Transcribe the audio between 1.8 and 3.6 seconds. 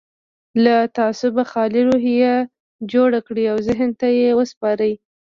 روحيه جوړه کړئ او